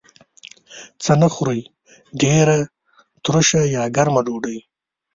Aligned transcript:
څه 1.03 1.13
نه 1.21 1.27
خورئ؟ 1.33 1.61
ډیره 2.21 2.57
تروشه 3.23 3.61
یا 3.75 3.83
ګرمه 3.95 4.21
ډوډۍ 4.25 4.57